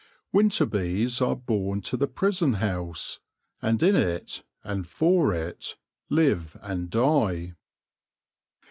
[0.33, 3.19] Winter bees are born to the prison house;
[3.61, 5.77] and in it, and for it;
[6.09, 7.53] live and die.